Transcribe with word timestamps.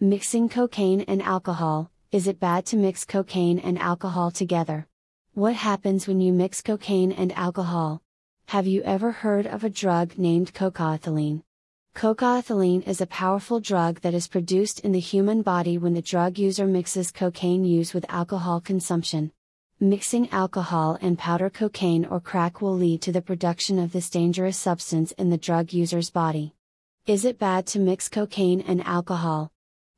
Mixing 0.00 0.48
cocaine 0.48 1.00
and 1.00 1.20
alcohol 1.20 1.90
is 2.12 2.28
it 2.28 2.38
bad 2.38 2.64
to 2.66 2.76
mix 2.76 3.04
cocaine 3.04 3.58
and 3.58 3.76
alcohol 3.80 4.30
together? 4.30 4.86
What 5.34 5.56
happens 5.56 6.06
when 6.06 6.20
you 6.20 6.32
mix 6.32 6.62
cocaine 6.62 7.10
and 7.10 7.32
alcohol? 7.32 8.00
Have 8.46 8.68
you 8.68 8.80
ever 8.82 9.10
heard 9.10 9.48
of 9.48 9.64
a 9.64 9.68
drug 9.68 10.16
named 10.16 10.54
cocaethylene? 10.54 11.42
Cocaethylene 11.96 12.86
is 12.86 13.00
a 13.00 13.08
powerful 13.08 13.58
drug 13.58 14.00
that 14.02 14.14
is 14.14 14.28
produced 14.28 14.78
in 14.80 14.92
the 14.92 15.00
human 15.00 15.42
body 15.42 15.78
when 15.78 15.94
the 15.94 16.00
drug 16.00 16.38
user 16.38 16.68
mixes 16.68 17.10
cocaine 17.10 17.64
use 17.64 17.92
with 17.92 18.06
alcohol 18.08 18.60
consumption. 18.60 19.32
Mixing 19.80 20.30
alcohol 20.30 20.96
and 21.02 21.18
powder 21.18 21.50
cocaine 21.50 22.04
or 22.04 22.20
crack 22.20 22.62
will 22.62 22.76
lead 22.76 23.02
to 23.02 23.10
the 23.10 23.20
production 23.20 23.80
of 23.80 23.90
this 23.90 24.10
dangerous 24.10 24.56
substance 24.56 25.10
in 25.18 25.30
the 25.30 25.36
drug 25.36 25.72
user's 25.72 26.08
body. 26.08 26.54
Is 27.04 27.24
it 27.24 27.40
bad 27.40 27.66
to 27.66 27.80
mix 27.80 28.08
cocaine 28.08 28.60
and 28.60 28.80
alcohol? 28.86 29.50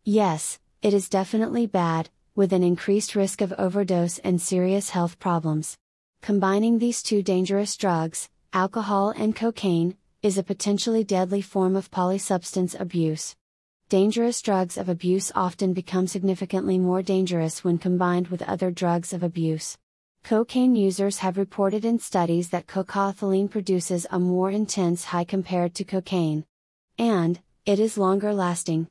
Yes, 0.04 0.58
it 0.80 0.94
is 0.94 1.10
definitely 1.10 1.66
bad, 1.66 2.08
with 2.34 2.54
an 2.54 2.62
increased 2.62 3.14
risk 3.14 3.42
of 3.42 3.52
overdose 3.58 4.18
and 4.20 4.40
serious 4.40 4.90
health 4.90 5.18
problems. 5.18 5.76
Combining 6.22 6.78
these 6.78 7.02
two 7.02 7.22
dangerous 7.22 7.76
drugs, 7.76 8.30
alcohol 8.54 9.10
and 9.10 9.36
cocaine, 9.36 9.98
is 10.22 10.38
a 10.38 10.42
potentially 10.42 11.04
deadly 11.04 11.42
form 11.42 11.76
of 11.76 11.90
polysubstance 11.90 12.78
abuse. 12.80 13.36
Dangerous 13.90 14.40
drugs 14.40 14.78
of 14.78 14.88
abuse 14.88 15.32
often 15.34 15.74
become 15.74 16.06
significantly 16.06 16.78
more 16.78 17.02
dangerous 17.02 17.62
when 17.62 17.76
combined 17.76 18.28
with 18.28 18.40
other 18.42 18.70
drugs 18.70 19.12
of 19.12 19.22
abuse. 19.22 19.76
Cocaine 20.24 20.76
users 20.76 21.18
have 21.18 21.36
reported 21.36 21.84
in 21.84 21.98
studies 21.98 22.48
that 22.50 22.66
cocaethylene 22.66 23.50
produces 23.50 24.06
a 24.10 24.18
more 24.18 24.50
intense 24.50 25.04
high 25.04 25.24
compared 25.24 25.74
to 25.74 25.84
cocaine. 25.84 26.46
And, 26.96 27.40
it 27.66 27.78
is 27.78 27.98
longer 27.98 28.32
lasting. 28.32 28.88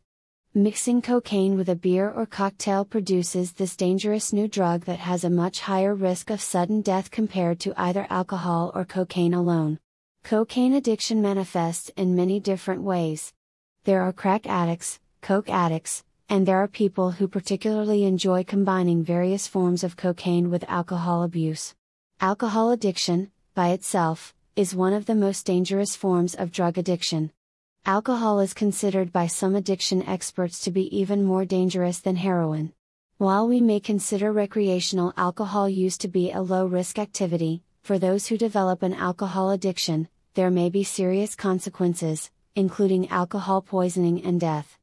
Mixing 0.60 1.02
cocaine 1.02 1.56
with 1.56 1.70
a 1.70 1.76
beer 1.78 2.12
or 2.12 2.26
cocktail 2.26 2.84
produces 2.84 3.54
this 3.54 3.78
dangerous 3.78 4.34
new 4.34 4.50
drug 4.50 4.84
that 4.84 5.00
has 5.00 5.24
a 5.24 5.30
much 5.30 5.62
higher 5.62 5.96
risk 5.96 6.30
of 6.30 6.42
sudden 6.42 6.82
death 6.82 7.12
compared 7.12 7.62
to 7.62 7.74
either 7.78 8.06
alcohol 8.10 8.70
or 8.76 8.84
cocaine 8.84 9.34
alone. 9.34 9.80
Cocaine 10.26 10.74
addiction 10.74 11.22
manifests 11.22 11.90
in 11.96 12.14
many 12.14 12.42
different 12.42 12.82
ways. 12.82 13.32
There 13.86 14.02
are 14.02 14.12
crack 14.12 14.48
addicts, 14.48 15.00
coke 15.22 15.50
addicts, 15.50 16.04
and 16.28 16.46
there 16.46 16.58
are 16.58 16.68
people 16.68 17.12
who 17.12 17.30
particularly 17.30 18.04
enjoy 18.04 18.44
combining 18.44 19.02
various 19.02 19.48
forms 19.48 19.86
of 19.86 19.96
cocaine 19.96 20.50
with 20.50 20.66
alcohol 20.68 21.24
abuse. 21.24 21.74
Alcohol 22.20 22.72
addiction, 22.72 23.32
by 23.56 23.70
itself, 23.70 24.34
is 24.58 24.76
one 24.76 24.92
of 24.92 25.06
the 25.06 25.16
most 25.16 25.46
dangerous 25.46 25.96
forms 25.96 26.36
of 26.36 26.52
drug 26.52 26.78
addiction. 26.78 27.32
Alcohol 27.86 28.40
is 28.40 28.54
considered 28.54 29.12
by 29.12 29.26
some 29.26 29.56
addiction 29.56 30.04
experts 30.04 30.60
to 30.60 30.70
be 30.70 30.96
even 30.96 31.24
more 31.24 31.46
dangerous 31.46 32.00
than 32.00 32.18
heroin. 32.18 32.74
While 33.18 33.48
we 33.48 33.62
may 33.62 33.80
consider 33.80 34.32
recreational 34.32 35.14
alcohol 35.18 35.68
use 35.68 35.98
to 36.00 36.08
be 36.08 36.32
a 36.32 36.42
low 36.42 36.66
risk 36.66 37.00
activity, 37.00 37.64
for 37.82 37.98
those 37.98 38.28
who 38.28 38.38
develop 38.38 38.84
an 38.84 38.94
alcohol 38.94 39.50
addiction, 39.50 40.08
there 40.36 40.52
may 40.52 40.70
be 40.70 40.84
serious 40.84 41.36
consequences, 41.36 42.30
including 42.56 43.10
alcohol 43.10 43.62
poisoning 43.62 44.24
and 44.24 44.40
death. 44.40 44.78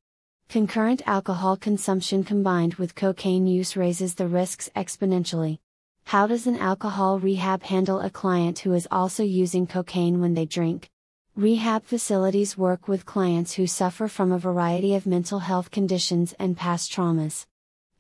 Concurrent 0.48 1.03
alcohol 1.06 1.56
consumption 1.56 2.25
combined 2.25 2.75
with 2.75 2.94
cocaine 2.94 3.47
use 3.47 3.77
raises 3.77 4.14
the 4.14 4.27
risks 4.27 4.70
exponentially. 4.75 5.58
How 6.05 6.27
does 6.27 6.47
an 6.47 6.56
alcohol 6.56 7.20
rehab 7.20 7.62
handle 7.62 8.00
a 8.00 8.10
client 8.10 8.60
who 8.60 8.72
is 8.72 8.88
also 8.91 9.22
using 9.22 9.66
cocaine 9.66 10.20
when 10.20 10.34
they 10.34 10.47
drink? 10.47 10.91
Rehab 11.37 11.84
facilities 11.84 12.56
work 12.56 12.89
with 12.89 13.05
clients 13.05 13.53
who 13.53 13.67
suffer 13.67 14.09
from 14.09 14.33
a 14.33 14.39
variety 14.39 14.95
of 14.95 15.06
mental 15.06 15.41
health 15.41 15.70
conditions 15.70 16.33
and 16.39 16.56
past 16.56 16.91
traumas. 16.91 17.45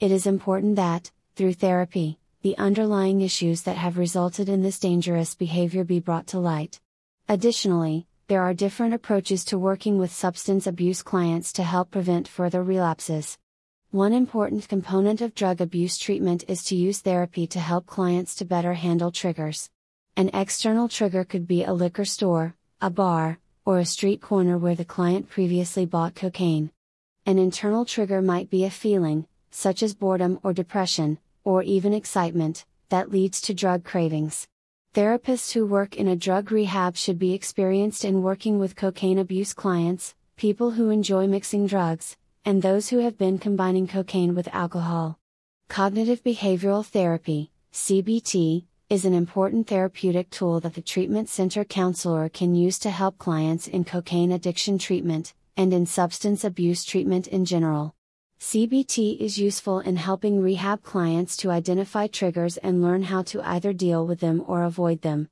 It 0.00 0.10
is 0.10 0.26
important 0.26 0.76
that, 0.76 1.10
through 1.34 1.52
therapy, 1.52 2.18
the 2.40 2.56
underlying 2.56 3.20
issues 3.20 3.60
that 3.64 3.76
have 3.76 3.98
resulted 3.98 4.48
in 4.48 4.62
this 4.62 4.78
dangerous 4.78 5.34
behavior 5.34 5.84
be 5.84 6.00
brought 6.00 6.26
to 6.28 6.38
light. 6.38 6.80
Additionally, 7.28 8.06
there 8.28 8.40
are 8.40 8.54
different 8.54 8.94
approaches 8.94 9.44
to 9.44 9.58
working 9.58 9.98
with 9.98 10.10
substance 10.10 10.66
abuse 10.66 11.02
clients 11.02 11.52
to 11.52 11.62
help 11.62 11.90
prevent 11.90 12.26
further 12.26 12.62
relapses. 12.62 13.36
One 13.90 14.14
important 14.14 14.66
component 14.66 15.20
of 15.20 15.34
drug 15.34 15.60
abuse 15.60 15.98
treatment 15.98 16.44
is 16.48 16.64
to 16.64 16.74
use 16.74 17.00
therapy 17.00 17.46
to 17.48 17.60
help 17.60 17.84
clients 17.84 18.34
to 18.36 18.46
better 18.46 18.72
handle 18.72 19.12
triggers. 19.12 19.68
An 20.16 20.30
external 20.32 20.88
trigger 20.88 21.22
could 21.22 21.46
be 21.46 21.64
a 21.64 21.74
liquor 21.74 22.06
store, 22.06 22.55
a 22.82 22.90
bar, 22.90 23.38
or 23.64 23.78
a 23.78 23.86
street 23.86 24.20
corner 24.20 24.58
where 24.58 24.74
the 24.74 24.84
client 24.84 25.30
previously 25.30 25.86
bought 25.86 26.14
cocaine. 26.14 26.70
An 27.24 27.38
internal 27.38 27.86
trigger 27.86 28.20
might 28.20 28.50
be 28.50 28.64
a 28.64 28.70
feeling, 28.70 29.26
such 29.50 29.82
as 29.82 29.94
boredom 29.94 30.38
or 30.42 30.52
depression, 30.52 31.18
or 31.42 31.62
even 31.62 31.94
excitement, 31.94 32.66
that 32.90 33.10
leads 33.10 33.40
to 33.40 33.54
drug 33.54 33.82
cravings. 33.82 34.46
Therapists 34.94 35.52
who 35.52 35.66
work 35.66 35.96
in 35.96 36.08
a 36.08 36.16
drug 36.16 36.52
rehab 36.52 36.96
should 36.96 37.18
be 37.18 37.32
experienced 37.32 38.04
in 38.04 38.22
working 38.22 38.58
with 38.58 38.76
cocaine 38.76 39.18
abuse 39.18 39.54
clients, 39.54 40.14
people 40.36 40.72
who 40.72 40.90
enjoy 40.90 41.26
mixing 41.26 41.66
drugs, 41.66 42.18
and 42.44 42.60
those 42.60 42.90
who 42.90 42.98
have 42.98 43.16
been 43.16 43.38
combining 43.38 43.86
cocaine 43.86 44.34
with 44.34 44.54
alcohol. 44.54 45.18
Cognitive 45.68 46.22
behavioral 46.22 46.84
therapy, 46.84 47.50
CBT, 47.72 48.64
is 48.88 49.04
an 49.04 49.12
important 49.12 49.66
therapeutic 49.66 50.30
tool 50.30 50.60
that 50.60 50.74
the 50.74 50.80
treatment 50.80 51.28
center 51.28 51.64
counselor 51.64 52.28
can 52.28 52.54
use 52.54 52.78
to 52.78 52.88
help 52.88 53.18
clients 53.18 53.66
in 53.66 53.84
cocaine 53.84 54.30
addiction 54.30 54.78
treatment, 54.78 55.34
and 55.56 55.72
in 55.72 55.84
substance 55.84 56.44
abuse 56.44 56.84
treatment 56.84 57.26
in 57.26 57.44
general. 57.44 57.96
CBT 58.38 59.18
is 59.18 59.40
useful 59.40 59.80
in 59.80 59.96
helping 59.96 60.40
rehab 60.40 60.84
clients 60.84 61.36
to 61.38 61.50
identify 61.50 62.06
triggers 62.06 62.58
and 62.58 62.80
learn 62.80 63.02
how 63.02 63.22
to 63.22 63.42
either 63.42 63.72
deal 63.72 64.06
with 64.06 64.20
them 64.20 64.44
or 64.46 64.62
avoid 64.62 65.02
them. 65.02 65.28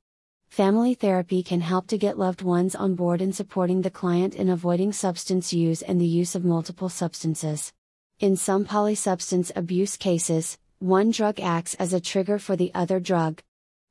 Family 0.49 0.93
therapy 0.93 1.41
can 1.41 1.61
help 1.61 1.87
to 1.87 1.97
get 1.97 2.19
loved 2.19 2.41
ones 2.41 2.75
on 2.75 2.93
board 2.93 3.21
in 3.21 3.31
supporting 3.31 3.83
the 3.83 3.89
client 3.89 4.35
in 4.35 4.49
avoiding 4.49 4.91
substance 4.91 5.53
use 5.53 5.81
and 5.81 6.01
the 6.01 6.05
use 6.05 6.35
of 6.35 6.43
multiple 6.43 6.89
substances. 6.89 7.71
In 8.19 8.35
some 8.35 8.65
polysubstance 8.65 9.49
abuse 9.55 9.95
cases, 9.95 10.57
one 10.85 11.09
drug 11.09 11.39
acts 11.39 11.73
as 11.75 11.93
a 11.93 11.99
trigger 11.99 12.37
for 12.37 12.55
the 12.55 12.71
other 12.75 12.99
drug. 12.99 13.41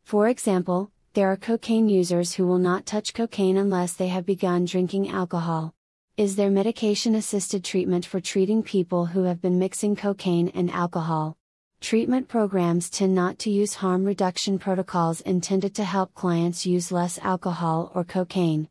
For 0.05 0.29
example, 0.29 0.93
there 1.15 1.27
are 1.33 1.37
cocaine 1.37 1.89
users 1.89 2.35
who 2.35 2.47
will 2.47 2.61
not 2.61 2.87
touch 2.87 3.13
cocaine 3.13 3.57
unless 3.57 3.95
they 3.95 4.07
have 4.09 4.25
begun 4.25 4.65
drinking 4.65 5.09
alcohol. 5.09 5.75
Is 6.17 6.37
there 6.37 6.51
medication 6.51 7.17
assisted 7.17 7.65
treatment 7.65 8.07
for 8.07 8.21
treating 8.21 8.63
people 8.63 9.07
who 9.07 9.25
have 9.25 9.43
been 9.43 9.59
mixing 9.59 9.97
cocaine 9.97 10.51
and 10.55 10.71
alcohol? 10.71 11.37
Treatment 11.81 12.29
programs 12.29 12.89
tend 12.89 13.13
not 13.13 13.41
to 13.41 13.51
use 13.51 13.75
harm 13.75 14.05
reduction 14.05 14.61
protocols 14.61 15.21
intended 15.23 15.75
to 15.75 15.85
help 15.85 16.15
clients 16.15 16.65
use 16.65 16.93
less 16.93 17.19
alcohol 17.19 17.91
or 17.93 18.05
cocaine. 18.05 18.69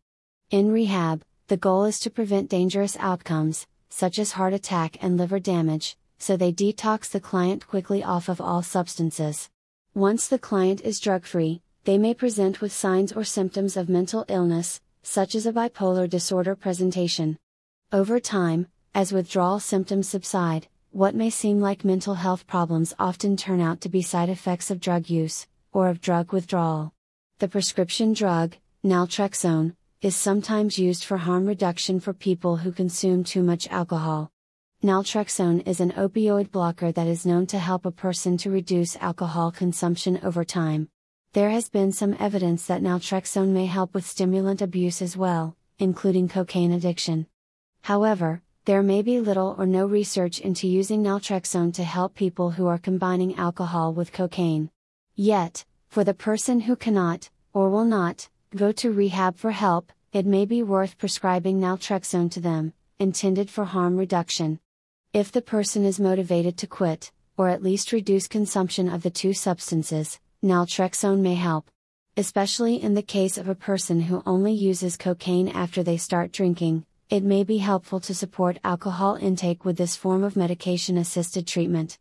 In 0.49 0.71
rehab, 0.71 1.23
the 1.47 1.57
goal 1.57 1.83
is 1.83 1.99
to 1.99 2.09
prevent 2.09 2.49
dangerous 2.49 2.95
outcomes, 3.01 3.67
such 3.89 4.17
as 4.17 4.31
heart 4.31 4.53
attack 4.53 4.97
and 5.01 5.17
liver 5.17 5.39
damage, 5.39 5.97
so 6.23 6.37
they 6.37 6.53
detox 6.53 7.09
the 7.09 7.19
client 7.19 7.67
quickly 7.67 8.01
off 8.01 8.29
of 8.29 8.39
all 8.39 8.63
substances. 8.63 9.49
Once 9.93 10.29
the 10.29 10.39
client 10.39 10.79
is 10.79 11.01
drug 11.01 11.25
free, 11.25 11.61
they 11.83 11.97
may 11.97 12.13
present 12.13 12.61
with 12.61 12.71
signs 12.71 13.11
or 13.11 13.25
symptoms 13.25 13.75
of 13.75 13.89
mental 13.89 14.23
illness, 14.29 14.79
such 15.01 15.35
as 15.35 15.45
a 15.45 15.51
bipolar 15.51 16.09
disorder 16.09 16.55
presentation. 16.55 17.37
Over 17.91 18.21
time, 18.21 18.67
as 18.95 19.11
withdrawal 19.11 19.59
symptoms 19.59 20.07
subside, 20.07 20.69
what 20.91 21.13
may 21.13 21.29
seem 21.29 21.59
like 21.59 21.83
mental 21.83 22.13
health 22.13 22.47
problems 22.47 22.93
often 22.97 23.35
turn 23.35 23.59
out 23.59 23.81
to 23.81 23.89
be 23.89 24.01
side 24.01 24.29
effects 24.29 24.71
of 24.71 24.79
drug 24.79 25.09
use, 25.09 25.45
or 25.73 25.89
of 25.89 25.99
drug 25.99 26.31
withdrawal. 26.31 26.93
The 27.39 27.49
prescription 27.49 28.13
drug, 28.13 28.55
naltrexone, 28.85 29.75
is 30.01 30.15
sometimes 30.15 30.79
used 30.79 31.03
for 31.03 31.17
harm 31.17 31.45
reduction 31.45 31.99
for 31.99 32.13
people 32.13 32.55
who 32.55 32.71
consume 32.71 33.25
too 33.25 33.43
much 33.43 33.67
alcohol. 33.67 34.32
Naltrexone 34.83 35.65
is 35.65 35.79
an 35.79 35.93
opioid 35.93 36.51
blocker 36.51 36.91
that 36.91 37.07
is 37.07 37.25
known 37.25 37.45
to 37.47 37.57
help 37.57 37.85
a 37.85 37.91
person 37.91 38.35
to 38.35 38.51
reduce 38.51 38.97
alcohol 38.97 39.49
consumption 39.49 40.19
over 40.21 40.43
time. 40.43 40.89
There 41.31 41.51
has 41.51 41.69
been 41.69 41.93
some 41.93 42.17
evidence 42.19 42.65
that 42.65 42.81
naltrexone 42.81 43.53
may 43.53 43.65
help 43.65 43.93
with 43.93 44.05
stimulant 44.05 44.61
abuse 44.61 45.01
as 45.01 45.15
well, 45.15 45.55
including 45.79 46.27
cocaine 46.27 46.73
addiction. 46.73 47.27
However, 47.83 48.41
there 48.65 48.83
may 48.83 49.01
be 49.01 49.21
little 49.21 49.55
or 49.57 49.65
no 49.65 49.85
research 49.85 50.41
into 50.41 50.67
using 50.67 51.01
naltrexone 51.01 51.73
to 51.75 51.85
help 51.85 52.13
people 52.13 52.51
who 52.51 52.67
are 52.67 52.77
combining 52.77 53.37
alcohol 53.37 53.93
with 53.93 54.11
cocaine. 54.11 54.69
Yet, 55.15 55.63
for 55.87 56.03
the 56.03 56.13
person 56.13 56.59
who 56.59 56.75
cannot, 56.75 57.29
or 57.53 57.69
will 57.69 57.85
not, 57.85 58.27
go 58.53 58.73
to 58.73 58.91
rehab 58.91 59.37
for 59.37 59.51
help, 59.51 59.93
it 60.11 60.25
may 60.25 60.43
be 60.43 60.61
worth 60.61 60.97
prescribing 60.97 61.61
naltrexone 61.61 62.29
to 62.31 62.41
them, 62.41 62.73
intended 62.99 63.49
for 63.49 63.63
harm 63.63 63.95
reduction. 63.95 64.59
If 65.13 65.31
the 65.31 65.43
person 65.43 65.85
is 65.85 65.99
motivated 65.99 66.57
to 66.57 66.65
quit, 66.65 67.11
or 67.37 67.47
at 67.47 67.61
least 67.61 67.91
reduce 67.91 68.27
consumption 68.27 68.89
of 68.89 69.03
the 69.03 69.11
two 69.11 69.31
substances, 69.31 70.19
naltrexone 70.43 71.19
may 71.19 71.35
help. 71.35 71.69
Especially 72.17 72.81
in 72.81 72.95
the 72.95 73.03
case 73.03 73.37
of 73.37 73.47
a 73.47 73.53
person 73.53 74.01
who 74.01 74.23
only 74.25 74.53
uses 74.53 74.97
cocaine 74.97 75.49
after 75.49 75.83
they 75.83 75.97
start 75.97 76.31
drinking, 76.31 76.87
it 77.11 77.21
may 77.21 77.43
be 77.43 77.59
helpful 77.59 77.99
to 77.99 78.15
support 78.15 78.57
alcohol 78.63 79.15
intake 79.21 79.63
with 79.63 79.77
this 79.77 79.95
form 79.95 80.23
of 80.23 80.35
medication 80.35 80.97
assisted 80.97 81.45
treatment. 81.45 81.99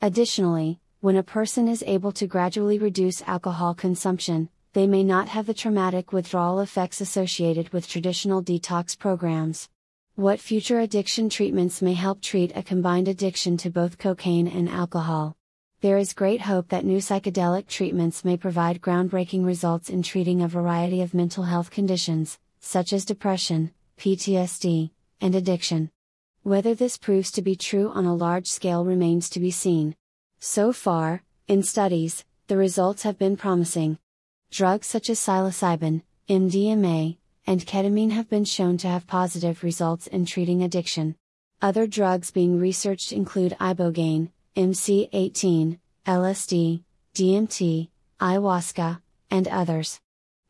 Additionally, 0.00 0.78
when 1.00 1.16
a 1.16 1.24
person 1.24 1.66
is 1.66 1.82
able 1.84 2.12
to 2.12 2.28
gradually 2.28 2.78
reduce 2.78 3.22
alcohol 3.22 3.74
consumption, 3.74 4.48
they 4.72 4.86
may 4.86 5.02
not 5.02 5.26
have 5.26 5.46
the 5.46 5.54
traumatic 5.54 6.12
withdrawal 6.12 6.60
effects 6.60 7.00
associated 7.00 7.70
with 7.70 7.88
traditional 7.88 8.40
detox 8.40 8.96
programs. 8.96 9.68
What 10.16 10.40
future 10.40 10.78
addiction 10.78 11.30
treatments 11.30 11.80
may 11.80 11.94
help 11.94 12.20
treat 12.20 12.54
a 12.54 12.62
combined 12.62 13.08
addiction 13.08 13.56
to 13.56 13.70
both 13.70 13.96
cocaine 13.96 14.46
and 14.46 14.68
alcohol? 14.68 15.34
There 15.80 15.96
is 15.96 16.12
great 16.12 16.42
hope 16.42 16.68
that 16.68 16.84
new 16.84 16.98
psychedelic 16.98 17.66
treatments 17.66 18.22
may 18.22 18.36
provide 18.36 18.82
groundbreaking 18.82 19.46
results 19.46 19.88
in 19.88 20.02
treating 20.02 20.42
a 20.42 20.48
variety 20.48 21.00
of 21.00 21.14
mental 21.14 21.44
health 21.44 21.70
conditions, 21.70 22.38
such 22.60 22.92
as 22.92 23.06
depression, 23.06 23.72
PTSD, 23.96 24.90
and 25.22 25.34
addiction. 25.34 25.90
Whether 26.42 26.74
this 26.74 26.98
proves 26.98 27.30
to 27.30 27.40
be 27.40 27.56
true 27.56 27.88
on 27.88 28.04
a 28.04 28.14
large 28.14 28.48
scale 28.48 28.84
remains 28.84 29.30
to 29.30 29.40
be 29.40 29.50
seen. 29.50 29.96
So 30.40 30.74
far, 30.74 31.22
in 31.48 31.62
studies, 31.62 32.26
the 32.48 32.58
results 32.58 33.04
have 33.04 33.18
been 33.18 33.38
promising. 33.38 33.96
Drugs 34.50 34.88
such 34.88 35.08
as 35.08 35.18
psilocybin, 35.20 36.02
MDMA, 36.28 37.16
and 37.46 37.66
ketamine 37.66 38.12
have 38.12 38.28
been 38.28 38.44
shown 38.44 38.76
to 38.78 38.88
have 38.88 39.06
positive 39.06 39.62
results 39.62 40.06
in 40.06 40.26
treating 40.26 40.62
addiction. 40.62 41.16
Other 41.60 41.86
drugs 41.86 42.30
being 42.30 42.58
researched 42.58 43.12
include 43.12 43.56
ibogaine, 43.60 44.30
MC18, 44.56 45.78
LSD, 46.06 46.82
DMT, 47.14 47.88
ayahuasca, 48.20 49.00
and 49.30 49.48
others. 49.48 50.00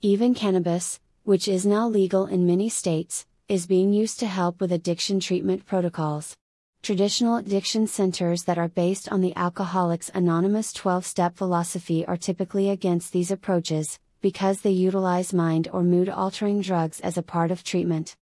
Even 0.01 0.35
cannabis, 0.35 1.01
which 1.25 1.47
is 1.47 1.65
now 1.65 1.89
legal 1.89 2.27
in 2.27 2.47
many 2.47 2.69
states, 2.69 3.27
is 3.49 3.67
being 3.67 3.93
used 3.93 4.19
to 4.19 4.27
help 4.27 4.61
with 4.61 4.73
addiction 4.73 5.21
treatment 5.21 5.67
protocols. 5.67 6.37
Traditional 6.83 7.37
addiction 7.37 7.87
centers 7.87 8.43
that 8.45 8.59
are 8.59 8.69
based 8.69 9.13
on 9.13 9.21
the 9.21 9.37
Alcoholics 9.37 10.11
Anonymous 10.15 10.73
12 10.73 11.07
step 11.07 11.37
philosophy 11.37 12.05
are 12.07 12.17
typically 12.17 12.71
against 12.71 13.13
these 13.13 13.31
approaches, 13.31 14.01
because 14.23 14.63
they 14.63 14.71
utilize 14.71 15.35
mind 15.35 15.69
or 15.73 15.83
mood 15.83 16.09
altering 16.09 16.63
drugs 16.63 17.01
as 17.01 17.19
a 17.19 17.23
part 17.23 17.51
of 17.51 17.63
treatment. 17.63 18.17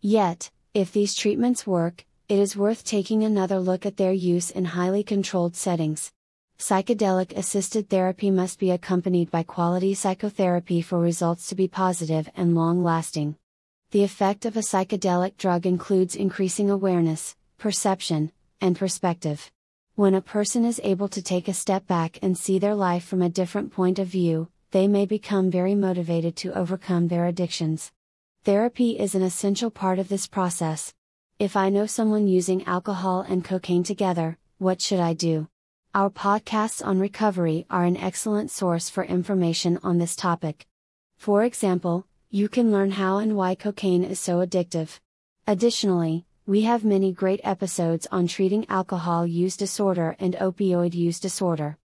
Yet, 0.00 0.50
if 0.74 0.92
these 0.92 1.14
treatments 1.14 1.66
work, 1.66 2.04
it 2.28 2.38
is 2.38 2.56
worth 2.56 2.84
taking 2.84 3.24
another 3.24 3.58
look 3.58 3.84
at 3.84 3.96
their 3.96 4.12
use 4.12 4.50
in 4.50 4.66
highly 4.66 5.02
controlled 5.02 5.56
settings. 5.56 6.12
Psychedelic 6.58 7.36
assisted 7.36 7.88
therapy 7.90 8.30
must 8.30 8.58
be 8.58 8.70
accompanied 8.70 9.30
by 9.30 9.42
quality 9.42 9.94
psychotherapy 9.94 10.80
for 10.80 10.98
results 10.98 11.48
to 11.48 11.54
be 11.54 11.68
positive 11.68 12.30
and 12.36 12.54
long 12.54 12.82
lasting. 12.82 13.36
The 13.90 14.04
effect 14.04 14.44
of 14.44 14.56
a 14.56 14.60
psychedelic 14.60 15.36
drug 15.36 15.66
includes 15.66 16.16
increasing 16.16 16.70
awareness, 16.70 17.36
perception, 17.58 18.32
and 18.60 18.76
perspective. 18.76 19.50
When 19.94 20.14
a 20.14 20.20
person 20.20 20.64
is 20.64 20.80
able 20.82 21.08
to 21.08 21.22
take 21.22 21.46
a 21.48 21.54
step 21.54 21.86
back 21.86 22.18
and 22.20 22.36
see 22.36 22.58
their 22.58 22.74
life 22.74 23.04
from 23.04 23.22
a 23.22 23.30
different 23.30 23.72
point 23.72 23.98
of 23.98 24.08
view, 24.08 24.48
they 24.76 24.86
may 24.86 25.06
become 25.06 25.50
very 25.50 25.74
motivated 25.74 26.36
to 26.36 26.52
overcome 26.52 27.08
their 27.08 27.24
addictions. 27.24 27.90
Therapy 28.44 28.98
is 28.98 29.14
an 29.14 29.22
essential 29.22 29.70
part 29.70 29.98
of 29.98 30.10
this 30.10 30.26
process. 30.26 30.92
If 31.38 31.56
I 31.56 31.70
know 31.70 31.86
someone 31.86 32.28
using 32.28 32.62
alcohol 32.66 33.22
and 33.22 33.42
cocaine 33.42 33.84
together, 33.84 34.36
what 34.58 34.82
should 34.82 35.00
I 35.00 35.14
do? 35.14 35.48
Our 35.94 36.10
podcasts 36.10 36.84
on 36.86 36.98
recovery 36.98 37.64
are 37.70 37.84
an 37.84 37.96
excellent 37.96 38.50
source 38.50 38.90
for 38.90 39.02
information 39.02 39.80
on 39.82 39.96
this 39.96 40.14
topic. 40.14 40.66
For 41.16 41.42
example, 41.42 42.06
you 42.28 42.46
can 42.46 42.70
learn 42.70 42.90
how 42.90 43.16
and 43.16 43.34
why 43.34 43.54
cocaine 43.54 44.04
is 44.04 44.20
so 44.20 44.46
addictive. 44.46 45.00
Additionally, 45.46 46.26
we 46.44 46.64
have 46.64 46.84
many 46.84 47.12
great 47.12 47.40
episodes 47.44 48.06
on 48.12 48.26
treating 48.26 48.68
alcohol 48.68 49.26
use 49.26 49.56
disorder 49.56 50.16
and 50.20 50.34
opioid 50.34 50.92
use 50.92 51.18
disorder. 51.18 51.78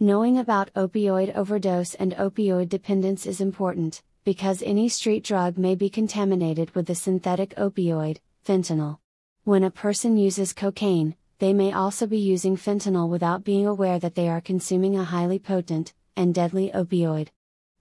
Knowing 0.00 0.36
about 0.36 0.74
opioid 0.74 1.32
overdose 1.36 1.94
and 1.94 2.14
opioid 2.14 2.68
dependence 2.68 3.26
is 3.26 3.40
important, 3.40 4.02
because 4.24 4.60
any 4.62 4.88
street 4.88 5.22
drug 5.22 5.56
may 5.56 5.76
be 5.76 5.88
contaminated 5.88 6.68
with 6.74 6.86
the 6.86 6.94
synthetic 6.96 7.54
opioid, 7.54 8.18
fentanyl. 8.44 8.98
When 9.44 9.62
a 9.62 9.70
person 9.70 10.16
uses 10.16 10.52
cocaine, 10.52 11.14
they 11.38 11.52
may 11.52 11.72
also 11.72 12.08
be 12.08 12.18
using 12.18 12.56
fentanyl 12.56 13.08
without 13.08 13.44
being 13.44 13.68
aware 13.68 14.00
that 14.00 14.16
they 14.16 14.28
are 14.28 14.40
consuming 14.40 14.96
a 14.96 15.04
highly 15.04 15.38
potent, 15.38 15.94
and 16.16 16.34
deadly 16.34 16.72
opioid. 16.74 17.28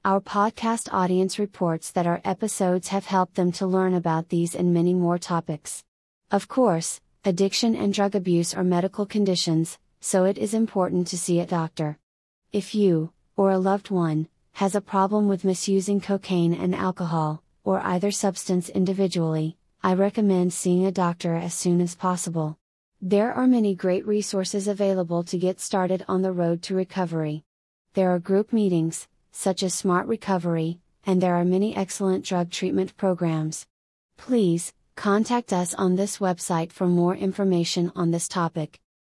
Our 0.05 0.21
podcast 0.21 0.93
audience 0.93 1.39
reports 1.39 1.89
that 1.91 2.05
our 2.05 2.21
episodes 2.23 2.89
have 2.89 3.07
helped 3.07 3.33
them 3.33 3.51
to 3.53 3.65
learn 3.65 3.95
about 3.95 4.29
these 4.29 4.53
and 4.53 4.71
many 4.71 4.93
more 4.93 5.17
topics. 5.17 5.83
Of 6.29 6.47
course, 6.47 7.01
addiction 7.25 7.75
and 7.75 7.91
drug 7.91 8.13
abuse 8.13 8.53
are 8.53 8.63
medical 8.63 9.07
conditions, 9.07 9.79
so 9.99 10.25
it 10.25 10.37
is 10.37 10.53
important 10.53 11.07
to 11.07 11.17
see 11.17 11.39
a 11.39 11.47
doctor. 11.47 11.97
If 12.53 12.73
you, 12.73 13.11
or 13.35 13.51
a 13.51 13.57
loved 13.57 13.89
one, 13.89 14.29
has 14.53 14.75
a 14.75 14.79
problem 14.81 15.27
with 15.27 15.43
misusing 15.43 15.99
cocaine 15.99 16.53
and 16.53 16.73
alcohol, 16.73 17.43
or 17.65 17.81
either 17.81 18.11
substance 18.11 18.69
individually, 18.69 19.57
I 19.81 19.95
recommend 19.95 20.53
seeing 20.53 20.85
a 20.85 20.91
doctor 20.91 21.35
as 21.35 21.53
soon 21.53 21.81
as 21.81 21.95
possible. 21.95 22.57
There 23.01 23.33
are 23.33 23.47
many 23.47 23.75
great 23.75 24.07
resources 24.07 24.69
available 24.69 25.23
to 25.23 25.37
get 25.37 25.59
started 25.59 26.05
on 26.07 26.21
the 26.21 26.31
road 26.31 26.61
to 26.63 26.75
recovery. 26.75 27.43
There 27.95 28.13
are 28.13 28.19
group 28.19 28.53
meetings, 28.53 29.09
such 29.31 29.63
as 29.63 29.73
Smart 29.73 30.07
Recovery, 30.07 30.79
and 31.05 31.21
there 31.21 31.35
are 31.35 31.43
many 31.43 31.75
excellent 31.75 32.23
drug 32.23 32.51
treatment 32.51 32.95
programs. 32.95 33.65
Please, 34.15 34.71
Contact 34.95 35.51
us 35.51 35.73
on 35.73 35.95
this 35.95 36.19
website 36.19 36.71
for 36.71 36.87
more 36.87 37.15
information 37.15 37.91
on 37.95 38.11
this 38.11 38.27
topic. 38.27 38.79